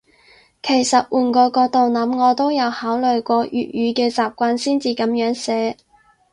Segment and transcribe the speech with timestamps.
[0.63, 5.77] 其實換個角度諗，我都有考慮過粵語嘅習慣先至噉樣寫